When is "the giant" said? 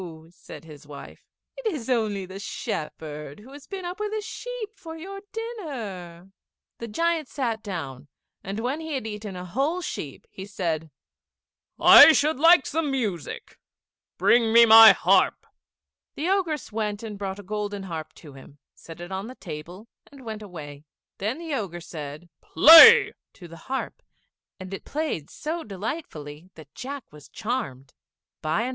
6.79-7.27